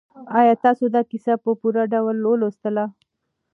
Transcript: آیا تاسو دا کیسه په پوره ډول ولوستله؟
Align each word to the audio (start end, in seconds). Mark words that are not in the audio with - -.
آیا 0.39 0.53
تاسو 0.65 0.83
دا 0.95 1.01
کیسه 1.09 1.33
په 1.43 1.51
پوره 1.59 1.83
ډول 1.93 2.17
ولوستله؟ 2.23 2.85